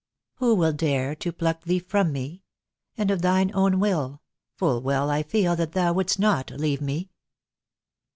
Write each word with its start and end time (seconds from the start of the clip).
"Who 0.37 0.55
will 0.55 0.73
dare 0.73 1.13
To 1.17 1.31
pluck 1.31 1.61
thee 1.65 1.77
from 1.77 2.11
me? 2.11 2.41
And 2.97 3.11
of 3.11 3.21
thine 3.21 3.51
own 3.53 3.79
will, 3.79 4.23
Full 4.57 4.81
well 4.81 5.11
I 5.11 5.21
feel 5.21 5.55
that 5.55 5.73
thou 5.73 5.93
would'st 5.93 6.17
not 6.17 6.49
leave 6.49 6.81
me." 6.81 7.11